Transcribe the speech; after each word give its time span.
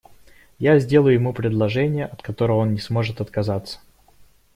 Я 0.57 0.79
сделаю 0.79 1.13
ему 1.13 1.31
предложение, 1.31 2.07
от 2.07 2.23
которого 2.23 2.61
он 2.61 2.73
не 2.73 2.79
сможет 2.79 3.21
отказаться. 3.21 3.77